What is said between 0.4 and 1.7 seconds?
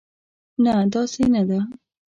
نه، داسې نه ده.